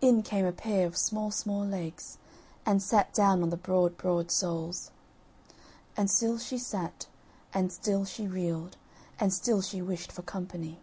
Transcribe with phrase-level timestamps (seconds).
[0.00, 2.16] In came a pair of small small legs,
[2.64, 4.92] and sat down on the broad broad soles;
[5.96, 7.08] And still she sat,
[7.52, 8.76] and still she reeled,
[9.18, 10.78] and still she wished for company.